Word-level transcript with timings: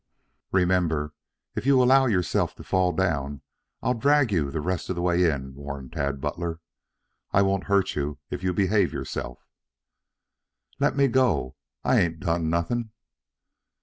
"Remember 0.51 1.13
if 1.53 1.67
you 1.67 1.79
allow 1.79 2.07
yourself 2.07 2.55
to 2.55 2.63
fall 2.63 2.91
down 2.91 3.43
I'll 3.83 3.93
drag 3.93 4.31
you 4.31 4.49
the 4.49 4.59
rest 4.59 4.89
of 4.89 4.95
the 4.95 5.01
way 5.03 5.29
in," 5.29 5.53
warned 5.53 5.93
Tad 5.93 6.19
Butler. 6.19 6.59
"I 7.31 7.43
won't 7.43 7.65
hurt 7.65 7.95
you 7.95 8.17
if 8.31 8.41
you 8.41 8.51
behave 8.51 8.91
yourself." 8.91 9.45
"Le 10.79 10.85
le 10.85 10.87
let 10.87 10.95
me 10.97 11.07
go. 11.07 11.55
I 11.83 11.89
I 11.89 11.93
I 11.93 11.99
I 11.99 12.01
aint't 12.01 12.19
done 12.19 12.35
n 12.41 12.45
n 12.45 12.49
nothing." 12.49 12.89